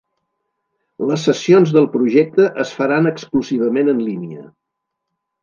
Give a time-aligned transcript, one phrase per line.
[1.11, 4.49] Les sessions del projecte es faran exclusivament en línia.